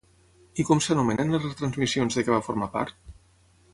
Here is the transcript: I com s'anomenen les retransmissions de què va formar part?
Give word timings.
I 0.61 0.65
com 0.69 0.79
s'anomenen 0.85 1.35
les 1.35 1.45
retransmissions 1.49 2.19
de 2.21 2.25
què 2.27 2.35
va 2.37 2.43
formar 2.49 2.71
part? 2.79 3.17